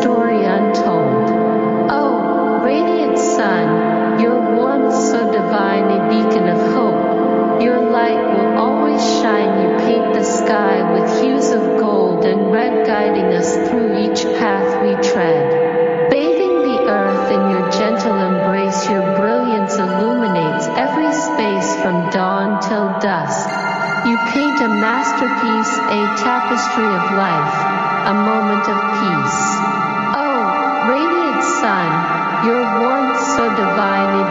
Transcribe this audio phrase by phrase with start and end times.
[0.00, 1.28] Story untold.
[1.90, 7.62] Oh, radiant sun, your warmth so divine a beacon of hope.
[7.62, 12.86] Your light will always shine, you paint the sky with hues of gold and red
[12.86, 15.61] guiding us through each path we tread.
[25.68, 27.54] A tapestry of life,
[28.10, 29.40] a moment of peace.
[30.18, 30.42] Oh,
[30.90, 31.90] radiant sun,
[32.46, 34.21] your warmth so divine,